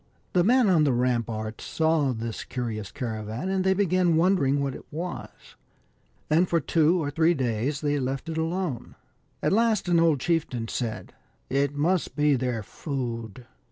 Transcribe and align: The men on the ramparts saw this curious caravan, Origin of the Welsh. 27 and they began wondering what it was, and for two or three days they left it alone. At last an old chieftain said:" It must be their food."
The 0.33 0.43
men 0.43 0.67
on 0.67 0.83
the 0.83 0.93
ramparts 0.93 1.63
saw 1.63 2.11
this 2.11 2.43
curious 2.43 2.91
caravan, 2.91 3.51
Origin 3.51 3.57
of 3.59 3.63
the 3.63 3.69
Welsh. 3.69 3.69
27 3.69 3.69
and 3.69 3.69
they 3.69 3.73
began 4.09 4.17
wondering 4.19 4.59
what 4.59 4.73
it 4.73 4.85
was, 4.89 5.29
and 6.27 6.49
for 6.49 6.59
two 6.59 6.99
or 7.03 7.11
three 7.11 7.35
days 7.35 7.81
they 7.81 7.99
left 7.99 8.27
it 8.27 8.39
alone. 8.39 8.95
At 9.43 9.53
last 9.53 9.87
an 9.87 9.99
old 9.99 10.19
chieftain 10.19 10.69
said:" 10.69 11.13
It 11.51 11.75
must 11.75 12.15
be 12.15 12.33
their 12.35 12.63
food." 12.63 13.45